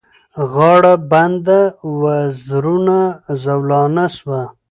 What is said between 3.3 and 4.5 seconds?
زولانه سوه